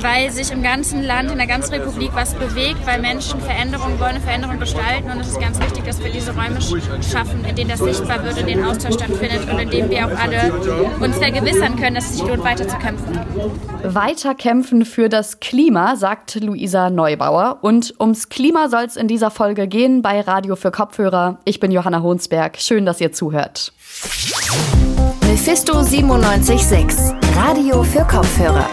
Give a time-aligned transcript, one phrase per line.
[0.00, 4.20] weil sich im ganzen Land, in der ganzen Republik was bewegt, weil Menschen Veränderungen wollen,
[4.20, 7.80] Veränderungen gestalten und es ist ganz wichtig, dass wir diese Räume schaffen, in denen das
[7.80, 10.52] sichtbar wird, in denen Austausch stattfindet und in denen wir auch alle
[11.00, 13.18] uns vergewissern können, dass es sich lohnt, weiter zu kämpfen.
[13.82, 17.58] Weiter kämpfen für das Klima, sagt Luisa Neubauer.
[17.62, 21.38] Und ums Klima soll es in dieser Folge gehen bei Radio für Kopfhörer.
[21.44, 22.58] Ich bin Johanna Honsberg.
[22.58, 23.72] Schön, dass ihr zuhört.
[25.22, 28.68] Mephisto 976, Radio für Kopfhörer.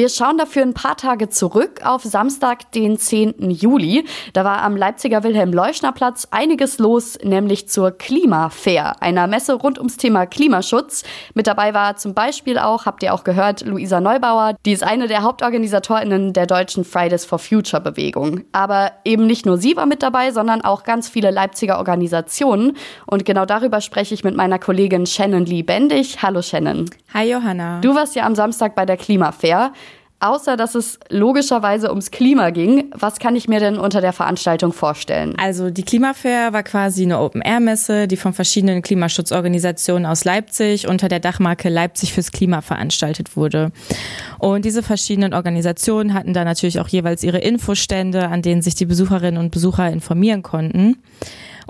[0.00, 3.50] Wir schauen dafür ein paar Tage zurück auf Samstag, den 10.
[3.50, 4.06] Juli.
[4.32, 10.24] Da war am Leipziger Wilhelm-Leuschner-Platz einiges los, nämlich zur Klimafair, einer Messe rund ums Thema
[10.24, 11.02] Klimaschutz.
[11.34, 14.54] Mit dabei war zum Beispiel auch, habt ihr auch gehört, Luisa Neubauer.
[14.64, 18.44] Die ist eine der Hauptorganisatorinnen der deutschen Fridays for Future Bewegung.
[18.52, 22.78] Aber eben nicht nur sie war mit dabei, sondern auch ganz viele Leipziger Organisationen.
[23.06, 26.22] Und genau darüber spreche ich mit meiner Kollegin Shannon Lee Bendig.
[26.22, 26.88] Hallo Shannon.
[27.12, 27.80] Hi Johanna.
[27.80, 29.72] Du warst ja am Samstag bei der Klimafair.
[30.22, 34.74] Außer dass es logischerweise ums Klima ging, was kann ich mir denn unter der Veranstaltung
[34.74, 35.34] vorstellen?
[35.38, 41.20] Also die Klimafair war quasi eine Open-Air-Messe, die von verschiedenen Klimaschutzorganisationen aus Leipzig unter der
[41.20, 43.72] Dachmarke Leipzig fürs Klima veranstaltet wurde.
[44.38, 48.86] Und diese verschiedenen Organisationen hatten da natürlich auch jeweils ihre Infostände, an denen sich die
[48.86, 50.98] Besucherinnen und Besucher informieren konnten.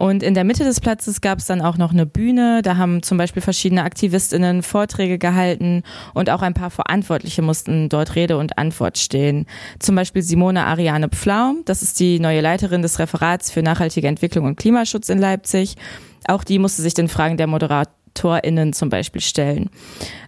[0.00, 2.62] Und in der Mitte des Platzes gab es dann auch noch eine Bühne.
[2.62, 5.82] Da haben zum Beispiel verschiedene AktivistInnen Vorträge gehalten
[6.14, 9.44] und auch ein paar Verantwortliche mussten dort Rede und Antwort stehen.
[9.78, 14.46] Zum Beispiel Simone Ariane Pflaum, das ist die neue Leiterin des Referats für nachhaltige Entwicklung
[14.46, 15.76] und Klimaschutz in Leipzig.
[16.26, 17.90] Auch die musste sich den Fragen der Moderat
[18.20, 19.70] AutorInnen zum Beispiel stellen.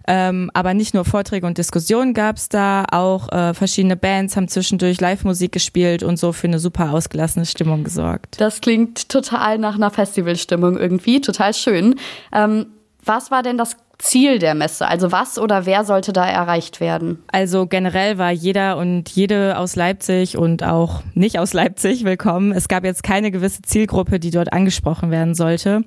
[0.07, 4.47] Ähm, aber nicht nur Vorträge und Diskussionen gab es da, auch äh, verschiedene Bands haben
[4.47, 8.39] zwischendurch Live-Musik gespielt und so für eine super ausgelassene Stimmung gesorgt.
[8.39, 11.95] Das klingt total nach einer Festivalstimmung irgendwie, total schön.
[12.33, 12.67] Ähm,
[13.05, 14.85] was war denn das Ziel der Messe?
[14.85, 17.23] Also was oder wer sollte da erreicht werden?
[17.31, 22.51] Also generell war jeder und jede aus Leipzig und auch nicht aus Leipzig willkommen.
[22.51, 25.83] Es gab jetzt keine gewisse Zielgruppe, die dort angesprochen werden sollte,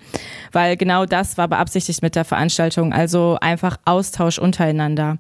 [0.51, 2.95] weil genau das war beabsichtigt mit der Veranstaltung.
[2.95, 5.19] Also einfach Austausch untereinander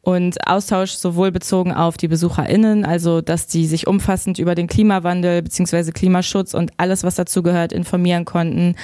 [0.00, 5.42] und Austausch sowohl bezogen auf die BesucherInnen, also dass die sich umfassend über den Klimawandel
[5.42, 8.74] beziehungsweise Klimaschutz und alles, was dazu gehört, informieren konnten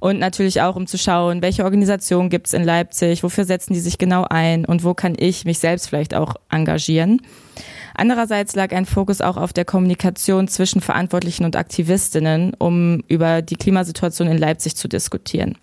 [0.00, 3.80] und natürlich auch, um zu schauen, welche Organisation gibt es in Leipzig, wofür setzen die
[3.80, 7.20] sich genau ein und wo kann ich mich selbst vielleicht auch engagieren.
[7.94, 13.56] Andererseits lag ein Fokus auch auf der Kommunikation zwischen Verantwortlichen und Aktivistinnen, um über die
[13.56, 15.56] Klimasituation in Leipzig zu diskutieren.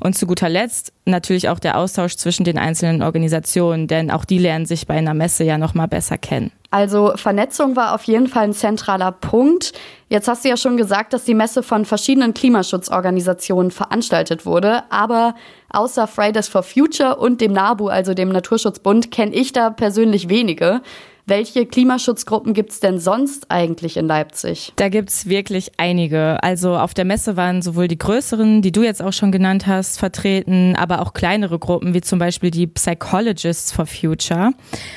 [0.00, 4.38] Und zu guter Letzt natürlich auch der Austausch zwischen den einzelnen Organisationen, denn auch die
[4.38, 6.52] lernen sich bei einer Messe ja noch mal besser kennen.
[6.70, 9.72] Also Vernetzung war auf jeden Fall ein zentraler Punkt.
[10.08, 15.34] Jetzt hast du ja schon gesagt, dass die Messe von verschiedenen Klimaschutzorganisationen veranstaltet wurde, aber
[15.70, 20.82] außer Fridays for Future und dem NABU, also dem Naturschutzbund, kenne ich da persönlich wenige.
[21.28, 24.72] Welche Klimaschutzgruppen gibt es denn sonst eigentlich in Leipzig?
[24.76, 26.40] Da gibt es wirklich einige.
[26.44, 29.98] Also auf der Messe waren sowohl die größeren, die du jetzt auch schon genannt hast,
[29.98, 34.52] vertreten, aber auch kleinere Gruppen, wie zum Beispiel die Psychologists for Future.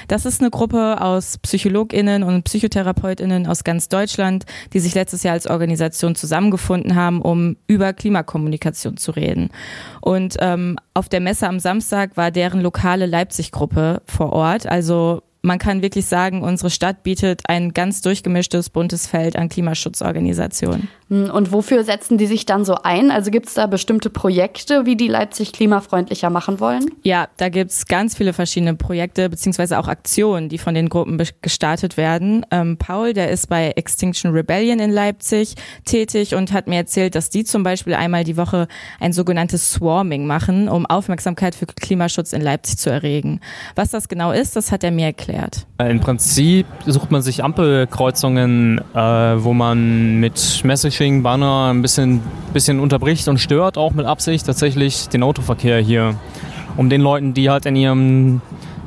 [0.07, 5.33] Das ist eine Gruppe aus PsychologInnen und PsychotherapeutInnen aus ganz Deutschland, die sich letztes Jahr
[5.33, 9.49] als Organisation zusammengefunden haben, um über Klimakommunikation zu reden.
[9.99, 14.67] Und ähm, auf der Messe am Samstag war deren lokale Leipzig-Gruppe vor Ort.
[14.67, 20.89] Also man kann wirklich sagen, unsere Stadt bietet ein ganz durchgemischtes, buntes Feld an Klimaschutzorganisationen.
[21.09, 23.11] Hm, und wofür setzen die sich dann so ein?
[23.11, 26.85] Also gibt es da bestimmte Projekte, wie die Leipzig klimafreundlicher machen wollen?
[27.03, 31.21] Ja, da gibt es ganz viele verschiedene Projekte beziehungsweise auch Aktionen, die von den Gruppen
[31.41, 32.45] gestartet werden.
[32.51, 35.55] Ähm, Paul, der ist bei Extinction Rebellion in Leipzig
[35.85, 38.67] tätig und hat mir erzählt, dass die zum Beispiel einmal die Woche
[38.99, 43.39] ein sogenanntes Swarming machen, um Aufmerksamkeit für Klimaschutz in Leipzig zu erregen.
[43.75, 45.65] Was das genau ist, das hat er mir erklärt?
[45.79, 52.21] Im Prinzip sucht man sich Ampelkreuzungen, äh, wo man mit Messaging, Banner ein bisschen,
[52.51, 56.15] bisschen unterbricht und stört, auch mit Absicht tatsächlich den Autoverkehr hier.
[56.75, 58.41] Um den Leuten, die halt in ihrem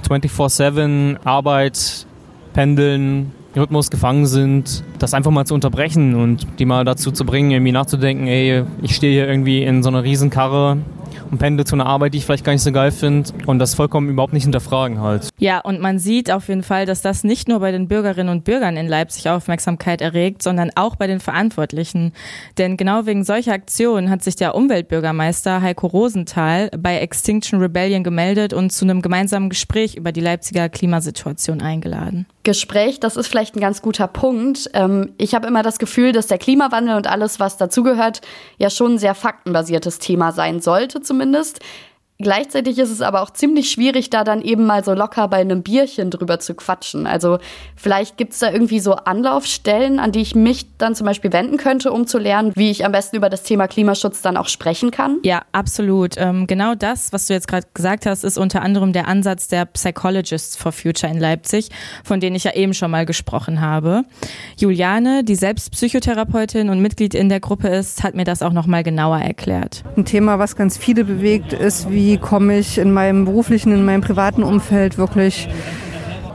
[0.07, 2.07] 24-7 Arbeit,
[2.53, 7.51] Pendeln, Rhythmus gefangen sind, das einfach mal zu unterbrechen und die mal dazu zu bringen,
[7.51, 10.79] irgendwie nachzudenken, ey, ich stehe hier irgendwie in so einer Riesenkarre
[11.33, 13.75] und pendel zu einer Arbeit, die ich vielleicht gar nicht so geil finde und das
[13.75, 15.31] vollkommen überhaupt nicht hinterfragen halt.
[15.39, 18.45] Ja, und man sieht auf jeden Fall, dass das nicht nur bei den Bürgerinnen und
[18.45, 22.13] Bürgern in Leipzig Aufmerksamkeit erregt, sondern auch bei den Verantwortlichen.
[22.59, 28.53] Denn genau wegen solcher Aktionen hat sich der Umweltbürgermeister Heiko Rosenthal bei Extinction Rebellion gemeldet
[28.53, 32.27] und zu einem gemeinsamen Gespräch über die Leipziger Klimasituation eingeladen.
[32.45, 34.71] Gespräch, das ist vielleicht ein ganz guter Punkt.
[34.75, 38.21] Ähm, ich habe immer das Gefühl, dass der Klimawandel und alles, was dazugehört,
[38.59, 41.61] ja schon ein sehr faktenbasiertes Thema sein sollte zumindest.
[42.23, 45.63] Gleichzeitig ist es aber auch ziemlich schwierig, da dann eben mal so locker bei einem
[45.63, 47.07] Bierchen drüber zu quatschen.
[47.07, 47.39] Also
[47.77, 51.57] vielleicht gibt es da irgendwie so Anlaufstellen, an die ich mich dann zum Beispiel wenden
[51.57, 54.91] könnte, um zu lernen, wie ich am besten über das Thema Klimaschutz dann auch sprechen
[54.91, 55.19] kann.
[55.25, 56.15] Ja, absolut.
[56.17, 59.65] Ähm, genau das, was du jetzt gerade gesagt hast, ist unter anderem der Ansatz der
[59.67, 61.71] Psychologists for Future in Leipzig,
[62.05, 64.05] von denen ich ja eben schon mal gesprochen habe.
[64.57, 68.67] Juliane, die selbst Psychotherapeutin und Mitglied in der Gruppe ist, hat mir das auch noch
[68.67, 69.83] mal genauer erklärt.
[69.97, 74.01] Ein Thema, was ganz viele bewegt, ist, wie komme ich in meinem beruflichen, in meinem
[74.01, 75.49] privaten Umfeld wirklich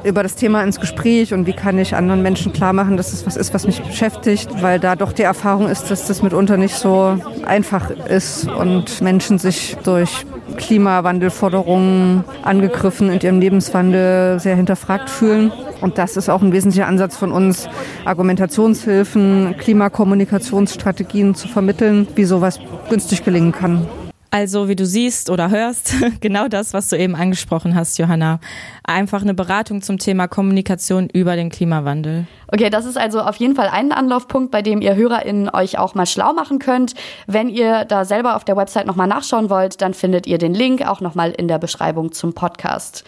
[0.04, 3.26] über das Thema ins Gespräch und wie kann ich anderen Menschen klar machen, dass es
[3.26, 6.76] was ist, was mich beschäftigt, weil da doch die Erfahrung ist, dass das mitunter nicht
[6.76, 10.26] so einfach ist und Menschen sich durch
[10.56, 15.52] Klimawandelforderungen angegriffen in ihrem Lebenswandel sehr hinterfragt fühlen.
[15.82, 17.68] Und das ist auch ein wesentlicher Ansatz von uns,
[18.06, 22.60] Argumentationshilfen, Klimakommunikationsstrategien zu vermitteln, wie sowas
[22.90, 23.86] günstig gelingen kann.
[24.30, 28.40] Also, wie du siehst oder hörst, genau das, was du eben angesprochen hast, Johanna.
[28.84, 32.28] Einfach eine Beratung zum Thema Kommunikation über den Klimawandel.
[32.50, 35.96] Okay, das ist also auf jeden Fall ein Anlaufpunkt, bei dem ihr HörerInnen euch auch
[35.96, 36.94] mal schlau machen könnt.
[37.26, 40.86] Wenn ihr da selber auf der Website nochmal nachschauen wollt, dann findet ihr den Link
[40.86, 43.04] auch nochmal in der Beschreibung zum Podcast.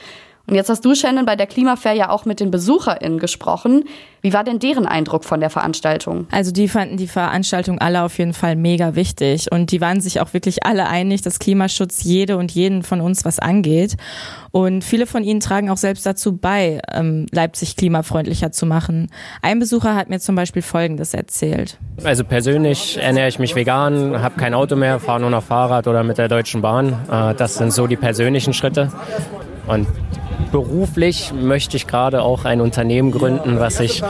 [0.50, 3.84] Und jetzt hast du, Shannon, bei der Klimafair ja auch mit den BesucherInnen gesprochen.
[4.22, 6.26] Wie war denn deren Eindruck von der Veranstaltung?
[6.32, 10.20] Also die fanden die Veranstaltung alle auf jeden Fall mega wichtig und die waren sich
[10.20, 13.96] auch wirklich alle einig, dass Klimaschutz jede und jeden von uns was angeht.
[14.50, 19.12] Und viele von ihnen tragen auch selbst dazu bei, ähm, Leipzig klimafreundlicher zu machen.
[19.44, 21.78] Ein Besucher hat mir zum Beispiel Folgendes erzählt.
[22.04, 26.04] Also persönlich ernähre ich mich vegan, habe kein Auto mehr, fahre nur noch Fahrrad oder
[26.04, 26.94] mit der Deutschen Bahn.
[27.10, 28.92] Äh, das sind so die persönlichen Schritte.
[29.68, 29.86] Und
[30.52, 34.04] beruflich möchte ich gerade auch ein Unternehmen gründen, was sich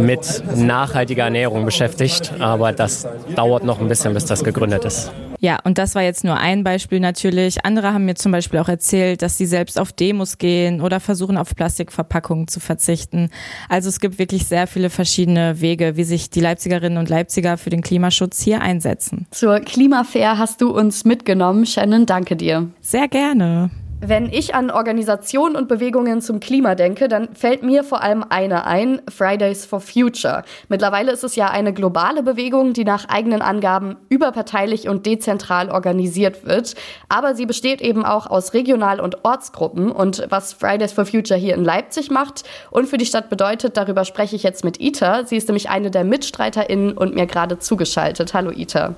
[0.00, 2.32] mit nachhaltiger Ernährung beschäftigt.
[2.38, 5.10] Aber das dauert noch ein bisschen, bis das gegründet ist.
[5.40, 7.64] Ja, und das war jetzt nur ein Beispiel natürlich.
[7.64, 11.36] Andere haben mir zum Beispiel auch erzählt, dass sie selbst auf Demos gehen oder versuchen,
[11.36, 13.30] auf Plastikverpackungen zu verzichten.
[13.68, 17.70] Also es gibt wirklich sehr viele verschiedene Wege, wie sich die Leipzigerinnen und Leipziger für
[17.70, 19.26] den Klimaschutz hier einsetzen.
[19.30, 21.66] Zur Klimafair hast du uns mitgenommen.
[21.66, 22.68] Shannon, danke dir.
[22.80, 23.70] Sehr gerne.
[24.00, 28.66] Wenn ich an Organisationen und Bewegungen zum Klima denke, dann fällt mir vor allem eine
[28.66, 30.44] ein, Fridays for Future.
[30.68, 36.44] Mittlerweile ist es ja eine globale Bewegung, die nach eigenen Angaben überparteilich und dezentral organisiert
[36.44, 36.74] wird.
[37.08, 39.90] Aber sie besteht eben auch aus Regional- und Ortsgruppen.
[39.90, 44.04] Und was Fridays for Future hier in Leipzig macht und für die Stadt bedeutet, darüber
[44.04, 45.24] spreche ich jetzt mit Ita.
[45.24, 48.34] Sie ist nämlich eine der MitstreiterInnen und mir gerade zugeschaltet.
[48.34, 48.94] Hallo Ita.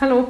[0.00, 0.28] Hallo.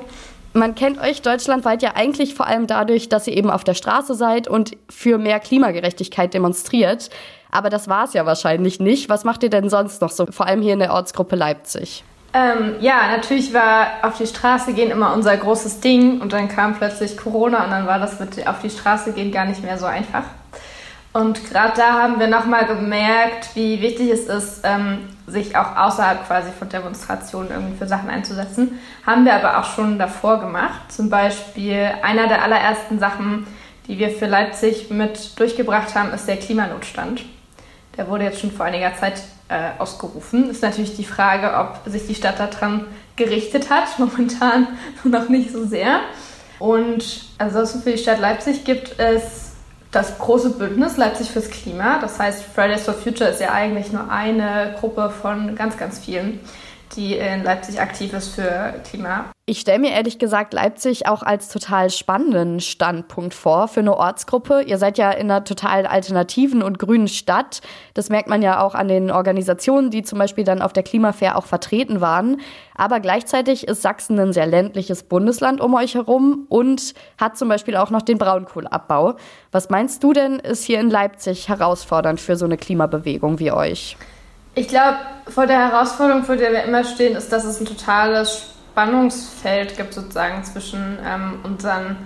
[0.54, 4.14] Man kennt euch deutschlandweit ja eigentlich vor allem dadurch, dass ihr eben auf der Straße
[4.14, 7.10] seid und für mehr Klimagerechtigkeit demonstriert.
[7.50, 9.08] Aber das war es ja wahrscheinlich nicht.
[9.08, 12.04] Was macht ihr denn sonst noch so, vor allem hier in der Ortsgruppe Leipzig?
[12.34, 16.74] Ähm, ja, natürlich war auf die Straße gehen immer unser großes Ding und dann kam
[16.74, 19.86] plötzlich Corona und dann war das mit auf die Straße gehen gar nicht mehr so
[19.86, 20.24] einfach.
[21.14, 26.26] Und gerade da haben wir nochmal gemerkt, wie wichtig es ist, ähm, sich auch außerhalb
[26.26, 28.78] quasi von Demonstrationen irgendwie für Sachen einzusetzen.
[29.06, 30.90] Haben wir aber auch schon davor gemacht.
[30.90, 33.46] Zum Beispiel einer der allerersten Sachen,
[33.86, 37.24] die wir für Leipzig mit durchgebracht haben, ist der Klimanotstand.
[37.96, 40.50] Der wurde jetzt schon vor einiger Zeit äh, ausgerufen.
[40.50, 42.86] Ist natürlich die Frage, ob sich die Stadt daran
[43.16, 43.98] gerichtet hat.
[43.98, 44.68] Momentan
[45.04, 46.00] noch nicht so sehr.
[46.58, 49.47] Und ansonsten für die Stadt Leipzig gibt es
[49.90, 51.98] das große Bündnis Leipzig fürs Klima.
[52.00, 56.40] Das heißt, Fridays for Future ist ja eigentlich nur eine Gruppe von ganz, ganz vielen,
[56.96, 59.30] die in Leipzig aktiv ist für Klima.
[59.48, 64.60] Ich stelle mir ehrlich gesagt Leipzig auch als total spannenden Standpunkt vor für eine Ortsgruppe.
[64.60, 67.62] Ihr seid ja in einer total alternativen und grünen Stadt.
[67.94, 71.38] Das merkt man ja auch an den Organisationen, die zum Beispiel dann auf der Klimafair
[71.38, 72.42] auch vertreten waren.
[72.74, 77.76] Aber gleichzeitig ist Sachsen ein sehr ländliches Bundesland um euch herum und hat zum Beispiel
[77.76, 79.14] auch noch den Braunkohleabbau.
[79.50, 83.96] Was meinst du denn, ist hier in Leipzig herausfordernd für so eine Klimabewegung wie euch?
[84.54, 88.57] Ich glaube, vor der Herausforderung, vor der wir immer stehen, ist, dass es ein totales
[88.78, 91.96] Spannungsfeld gibt sozusagen zwischen ähm, unseren,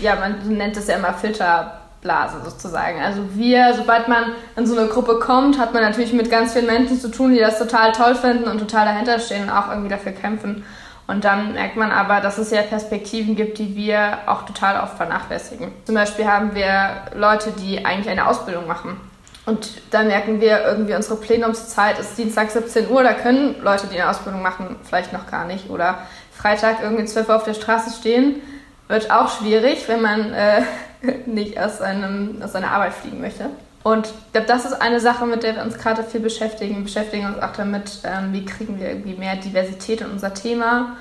[0.00, 3.00] ja, man nennt es ja immer Filterblase sozusagen.
[3.00, 6.66] Also wir, sobald man in so eine Gruppe kommt, hat man natürlich mit ganz vielen
[6.66, 9.90] Menschen zu tun, die das total toll finden und total dahinter stehen und auch irgendwie
[9.90, 10.64] dafür kämpfen.
[11.06, 14.96] Und dann merkt man aber, dass es ja Perspektiven gibt, die wir auch total oft
[14.96, 15.70] vernachlässigen.
[15.84, 18.96] Zum Beispiel haben wir Leute, die eigentlich eine Ausbildung machen
[19.44, 24.00] und dann merken wir irgendwie, unsere Plenumszeit ist Dienstag 17 Uhr, da können Leute, die
[24.00, 25.68] eine Ausbildung machen, vielleicht noch gar nicht.
[25.68, 25.98] Oder
[26.32, 28.36] Freitag irgendwie 12 Uhr auf der Straße stehen,
[28.86, 30.62] wird auch schwierig, wenn man äh,
[31.26, 33.50] nicht aus, einem, aus seiner Arbeit fliegen möchte.
[33.82, 36.76] Und ich glaube, das ist eine Sache, mit der wir uns gerade viel beschäftigen.
[36.76, 40.96] Wir beschäftigen uns auch damit, ähm, wie kriegen wir irgendwie mehr Diversität in unser Thema.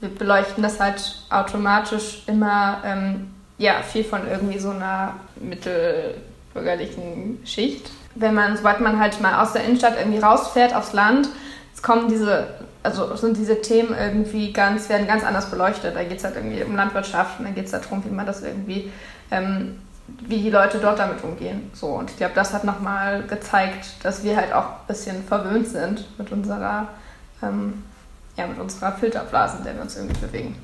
[0.00, 5.14] Wir beleuchten das halt automatisch immer ähm, ja, viel von irgendwie so einer
[6.54, 7.90] mittelbürgerlichen Schicht.
[8.14, 11.28] Wenn man, sobald man halt mal aus der Innenstadt irgendwie rausfährt aufs Land,
[11.84, 12.46] kommen diese,
[12.82, 15.94] also sind diese Themen irgendwie ganz, werden ganz anders beleuchtet.
[15.94, 18.42] Da geht es halt irgendwie um Landwirtschaft und dann geht es darum, wie man das
[18.42, 18.90] irgendwie,
[19.30, 19.80] ähm,
[20.26, 21.70] wie die Leute dort damit umgehen.
[21.74, 25.68] So, und ich glaube, das hat nochmal gezeigt, dass wir halt auch ein bisschen verwöhnt
[25.68, 26.88] sind mit unserer,
[27.42, 27.84] ähm,
[28.36, 30.56] ja, mit unserer Filterblase, in der wir uns irgendwie bewegen.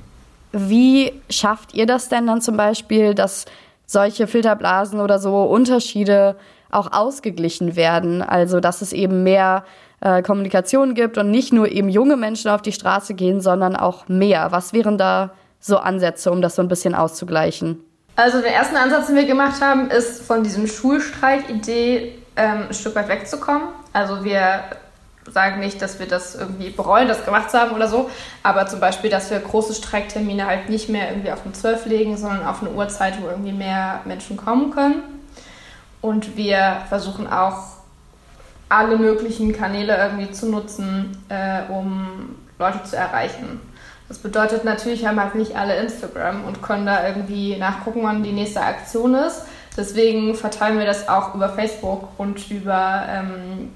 [0.53, 3.45] Wie schafft ihr das denn dann zum Beispiel, dass
[3.91, 6.37] solche Filterblasen oder so Unterschiede
[6.71, 8.23] auch ausgeglichen werden?
[8.23, 9.65] Also, dass es eben mehr
[10.01, 14.09] äh, Kommunikation gibt und nicht nur eben junge Menschen auf die Straße gehen, sondern auch
[14.09, 14.53] mehr.
[14.53, 17.85] Was wären da so Ansätze, um das so ein bisschen auszugleichen?
[18.15, 22.95] Also der erste Ansatz, den wir gemacht haben, ist von diesem Schulstreik-Idee ähm, ein Stück
[22.95, 23.69] weit wegzukommen.
[23.93, 24.63] Also wir
[25.27, 28.11] sagen nicht, dass wir das irgendwie bereuen, das gemacht zu haben oder so,
[28.43, 32.17] aber zum Beispiel, dass wir große Streiktermine halt nicht mehr irgendwie auf eine 12 legen,
[32.17, 35.03] sondern auf eine Uhrzeit, wo irgendwie mehr Menschen kommen können.
[36.01, 37.81] Und wir versuchen auch
[38.69, 43.61] alle möglichen Kanäle irgendwie zu nutzen, äh, um Leute zu erreichen.
[44.09, 48.33] Das bedeutet natürlich, haben halt nicht alle Instagram und können da irgendwie nachgucken, wann die
[48.33, 49.43] nächste Aktion ist.
[49.77, 53.71] Deswegen verteilen wir das auch über Facebook und über ähm,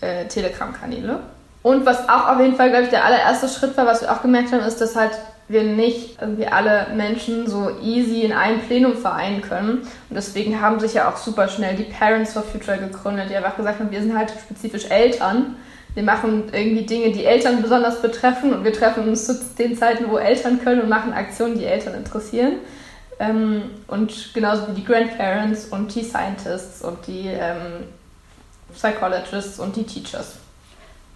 [0.00, 1.20] äh, Telegram-Kanäle.
[1.62, 4.22] Und was auch auf jeden Fall, glaube ich, der allererste Schritt war, was wir auch
[4.22, 5.12] gemerkt haben, ist, dass halt
[5.48, 9.78] wir nicht irgendwie alle Menschen so easy in einem Plenum vereinen können.
[9.78, 13.56] Und deswegen haben sich ja auch super schnell die Parents for Future gegründet, die einfach
[13.56, 15.56] gesagt haben, wir sind halt spezifisch Eltern.
[15.94, 20.10] Wir machen irgendwie Dinge, die Eltern besonders betreffen und wir treffen uns zu den Zeiten,
[20.10, 22.58] wo Eltern können und machen Aktionen, die Eltern interessieren.
[23.18, 27.84] Ähm, und genauso wie die Grandparents und die Scientists und die ähm,
[28.74, 30.36] Psychologists und die Teachers.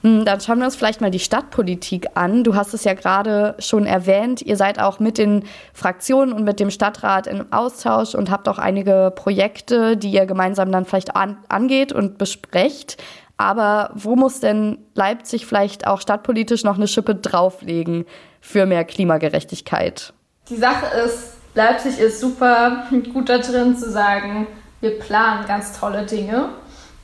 [0.03, 2.43] Hm, dann schauen wir uns vielleicht mal die Stadtpolitik an.
[2.43, 4.43] Du hast es ja gerade schon erwähnt.
[4.43, 8.59] Ihr seid auch mit den Fraktionen und mit dem Stadtrat im Austausch und habt auch
[8.59, 13.01] einige Projekte, die ihr gemeinsam dann vielleicht an, angeht und besprecht.
[13.37, 18.05] Aber wo muss denn Leipzig vielleicht auch stadtpolitisch noch eine Schippe drauflegen
[18.41, 20.13] für mehr Klimagerechtigkeit?
[20.49, 24.49] Die Sache ist, Leipzig ist super gut da drin zu sagen,
[24.81, 26.49] wir planen ganz tolle Dinge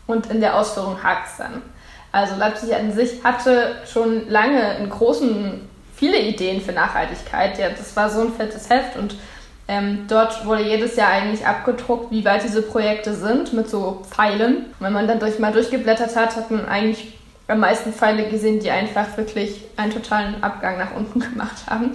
[0.09, 1.63] und in der Ausführung hakt es dann.
[2.11, 5.61] Also Leipzig an sich hatte schon lange in großen,
[5.95, 7.59] viele Ideen für Nachhaltigkeit.
[7.59, 9.15] Ja, das war so ein fettes Heft und
[9.69, 14.57] ähm, dort wurde jedes Jahr eigentlich abgedruckt, wie weit diese Projekte sind, mit so Pfeilen.
[14.57, 18.61] Und wenn man dann durch, mal durchgeblättert hat, hat man eigentlich am meisten Pfeile gesehen,
[18.61, 21.93] die einfach wirklich einen totalen Abgang nach unten gemacht haben.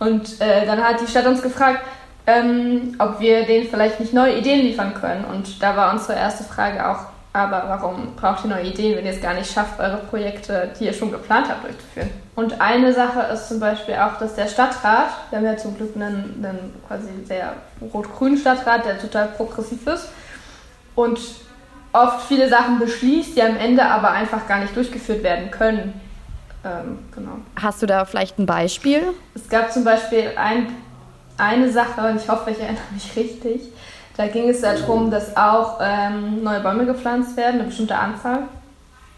[0.00, 1.84] Und äh, dann hat die Stadt uns gefragt,
[2.26, 5.24] ähm, ob wir denen vielleicht nicht neue Ideen liefern können.
[5.24, 9.12] Und da war unsere erste Frage auch, aber warum braucht ihr neue Ideen, wenn ihr
[9.12, 12.10] es gar nicht schafft, eure Projekte, die ihr schon geplant habt, durchzuführen?
[12.34, 15.94] Und eine Sache ist zum Beispiel auch, dass der Stadtrat, wir haben ja zum Glück
[15.94, 17.54] einen, einen quasi sehr
[17.92, 20.08] rot-grünen Stadtrat, der total progressiv ist
[20.94, 21.18] und
[21.92, 26.00] oft viele Sachen beschließt, die am Ende aber einfach gar nicht durchgeführt werden können.
[26.64, 27.38] Ähm, genau.
[27.60, 29.02] Hast du da vielleicht ein Beispiel?
[29.34, 30.68] Es gab zum Beispiel ein,
[31.36, 33.62] eine Sache, und ich hoffe, ich erinnere mich richtig,
[34.16, 38.44] da ging es darum, dass auch ähm, neue Bäume gepflanzt werden, eine bestimmte Anzahl.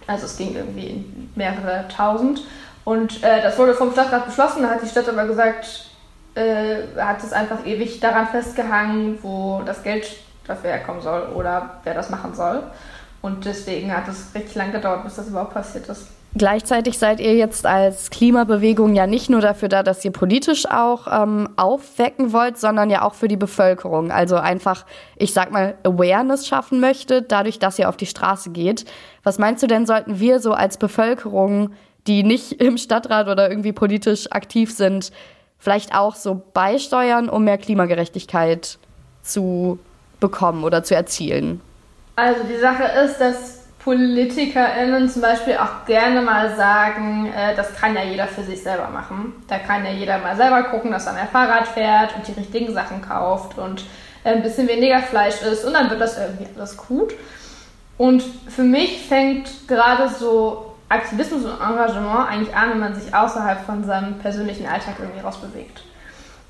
[0.07, 2.43] Also es ging irgendwie in mehrere tausend.
[2.85, 4.63] Und äh, das wurde vom Stadtrat beschlossen.
[4.63, 5.91] Da hat die Stadt aber gesagt,
[6.35, 10.07] äh, hat es einfach ewig daran festgehangen, wo das Geld
[10.47, 12.63] dafür herkommen soll oder wer das machen soll.
[13.23, 16.09] Und deswegen hat es richtig lang gedauert, bis das überhaupt passiert ist.
[16.37, 21.07] Gleichzeitig seid ihr jetzt als Klimabewegung ja nicht nur dafür da, dass ihr politisch auch
[21.11, 24.11] ähm, aufwecken wollt, sondern ja auch für die Bevölkerung.
[24.11, 24.85] Also einfach,
[25.17, 28.85] ich sag mal, Awareness schaffen möchtet, dadurch, dass ihr auf die Straße geht.
[29.23, 31.71] Was meinst du denn, sollten wir so als Bevölkerung,
[32.09, 35.13] die nicht im Stadtrat oder irgendwie politisch aktiv sind,
[35.59, 38.79] vielleicht auch so beisteuern, um mehr Klimagerechtigkeit
[39.23, 39.79] zu
[40.19, 41.61] bekommen oder zu erzielen?
[42.17, 47.95] Also die Sache ist, dass PolitikerInnen zum Beispiel auch gerne mal sagen, äh, das kann
[47.95, 49.35] ja jeder für sich selber machen.
[49.47, 52.73] Da kann ja jeder mal selber gucken, dass er mehr Fahrrad fährt und die richtigen
[52.73, 53.85] Sachen kauft und
[54.25, 57.13] äh, ein bisschen weniger Fleisch isst und dann wird das irgendwie alles gut.
[57.99, 63.67] Und für mich fängt gerade so Aktivismus und Engagement eigentlich an, wenn man sich außerhalb
[63.67, 65.83] von seinem persönlichen Alltag irgendwie rausbewegt.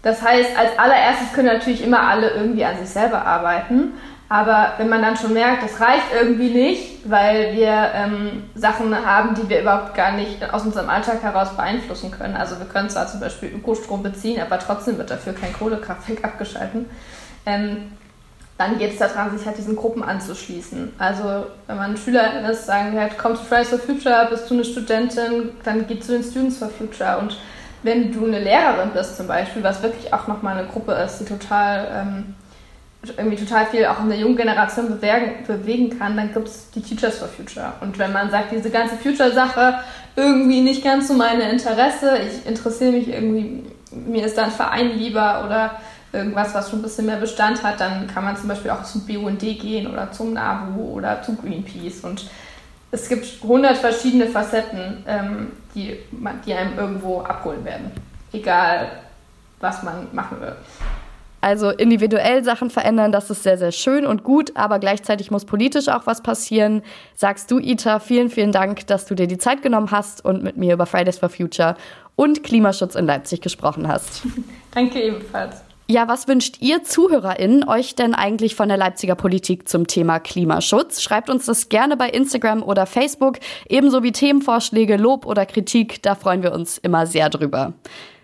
[0.05, 3.95] Das heißt, als allererstes können natürlich immer alle irgendwie an sich selber arbeiten.
[4.29, 9.35] Aber wenn man dann schon merkt, das reicht irgendwie nicht, weil wir ähm, Sachen haben,
[9.35, 12.37] die wir überhaupt gar nicht aus unserem Alltag heraus beeinflussen können.
[12.37, 16.87] Also wir können zwar zum Beispiel Ökostrom beziehen, aber trotzdem wird dafür kein Kohlekraftwerk abgeschalten.
[17.47, 17.93] Ähm,
[18.59, 20.93] dann geht es daran, sich halt diesen Gruppen anzuschließen.
[20.99, 24.55] Also wenn man Schülerin ist, sagen wir halt, komm zu Fridays for Future, bist du
[24.55, 27.37] eine Studentin, dann geh zu den Students for Future und
[27.85, 31.25] wenn du eine Lehrerin bist zum Beispiel, was wirklich auch nochmal eine Gruppe ist, die
[31.25, 32.35] total ähm,
[33.19, 36.81] irgendwie total viel auch in der jungen Generation bewegen, bewegen kann, dann gibt es die
[36.81, 37.75] Teachers for Future.
[37.81, 39.81] Und wenn man sagt, diese ganze Future-Sache
[40.17, 44.97] irgendwie nicht ganz so meine Interesse, ich interessiere mich irgendwie, mir ist da ein Verein
[44.99, 45.73] lieber oder
[46.13, 49.07] irgendwas, was schon ein bisschen mehr Bestand hat, dann kann man zum Beispiel auch zum
[49.07, 52.01] BUND gehen oder zum NABU oder zu Greenpeace.
[52.05, 52.27] Und
[52.95, 55.99] es gibt 100 verschiedene Facetten, ähm, die,
[56.47, 57.91] die einem irgendwo abholen werden.
[58.33, 58.89] Egal,
[59.61, 60.55] was man machen will.
[61.41, 65.89] Also individuell Sachen verändern, das ist sehr, sehr schön und gut, aber gleichzeitig muss politisch
[65.89, 66.83] auch was passieren.
[67.17, 70.57] Sagst du, Ita, vielen, vielen Dank, dass du dir die Zeit genommen hast und mit
[70.57, 71.77] mir über Fridays for Future
[72.17, 74.23] und Klimaschutz in Leipzig gesprochen hast.
[74.75, 75.57] Danke ebenfalls.
[75.87, 81.03] Ja, was wünscht ihr ZuhörerInnen euch denn eigentlich von der Leipziger Politik zum Thema Klimaschutz?
[81.03, 83.39] Schreibt uns das gerne bei Instagram oder Facebook,
[83.69, 87.75] ebenso wie Themenvorschläge, Lob oder Kritik, da freuen wir uns immer sehr drüber.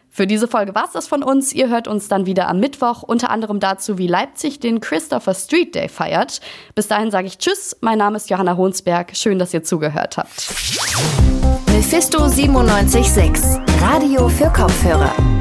[0.09, 1.52] Für diese Folge war es das von uns.
[1.52, 5.75] Ihr hört uns dann wieder am Mittwoch, unter anderem dazu, wie Leipzig den Christopher Street
[5.75, 6.40] Day feiert.
[6.75, 7.76] Bis dahin sage ich Tschüss.
[7.81, 9.14] Mein Name ist Johanna Honsberg.
[9.14, 10.50] Schön, dass ihr zugehört habt.
[11.69, 15.40] Mephisto 976, Radio für Kopfhörer.